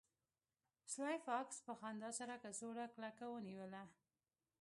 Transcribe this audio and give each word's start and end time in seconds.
سلای 0.93 1.19
فاکس 1.27 1.57
په 1.67 1.73
خندا 1.79 2.09
سره 2.19 2.33
کڅوړه 2.43 2.85
کلکه 2.95 3.25
ونیوله 3.29 3.83